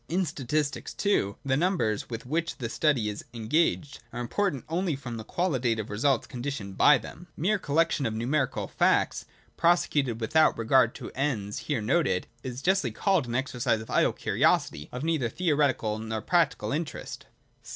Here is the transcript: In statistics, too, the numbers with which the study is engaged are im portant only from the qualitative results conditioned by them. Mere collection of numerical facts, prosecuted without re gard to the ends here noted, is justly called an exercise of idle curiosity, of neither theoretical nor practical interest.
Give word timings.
In 0.09 0.25
statistics, 0.25 0.95
too, 0.95 1.35
the 1.45 1.55
numbers 1.55 2.09
with 2.09 2.25
which 2.25 2.57
the 2.57 2.69
study 2.69 3.07
is 3.07 3.23
engaged 3.35 3.99
are 4.11 4.19
im 4.19 4.29
portant 4.29 4.65
only 4.67 4.95
from 4.95 5.17
the 5.17 5.23
qualitative 5.23 5.91
results 5.91 6.25
conditioned 6.25 6.75
by 6.75 6.97
them. 6.97 7.27
Mere 7.37 7.59
collection 7.59 8.07
of 8.07 8.13
numerical 8.15 8.67
facts, 8.67 9.25
prosecuted 9.57 10.19
without 10.19 10.57
re 10.57 10.65
gard 10.65 10.95
to 10.95 11.09
the 11.09 11.15
ends 11.19 11.59
here 11.69 11.81
noted, 11.83 12.25
is 12.41 12.63
justly 12.63 12.89
called 12.89 13.27
an 13.27 13.35
exercise 13.35 13.79
of 13.79 13.91
idle 13.91 14.11
curiosity, 14.13 14.89
of 14.91 15.03
neither 15.03 15.29
theoretical 15.29 15.99
nor 15.99 16.19
practical 16.23 16.71
interest. 16.71 17.27